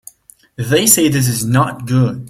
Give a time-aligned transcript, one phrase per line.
[0.55, 2.19] They say this is not good.